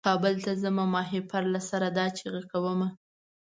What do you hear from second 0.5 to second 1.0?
ځمه د